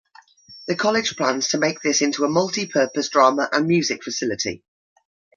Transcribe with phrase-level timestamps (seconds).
[0.67, 4.63] The college plans to make this into a multi purpose drama and music facility.